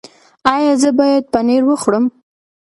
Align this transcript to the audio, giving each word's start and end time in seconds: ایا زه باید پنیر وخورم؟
ایا 0.53 0.73
زه 0.81 0.89
باید 0.99 1.23
پنیر 1.33 1.63
وخورم؟ 1.65 2.05